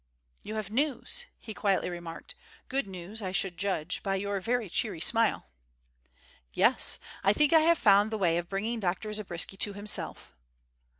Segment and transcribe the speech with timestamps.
[0.41, 2.33] "You have news," he quietly remarked.
[2.69, 5.45] "Good news, I should judge, by your very cheery smile."
[6.53, 9.13] "Yes; I think I have found the way of bringing Dr.
[9.13, 10.33] Zabriskie to himself."